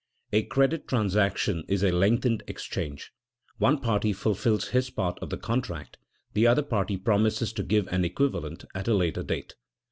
[0.35, 3.11] _A credit transaction is a lengthened exchange;
[3.59, 5.99] one party fulfils his part of the contract,
[6.33, 9.53] the other party promises to give an equivalent at a later date.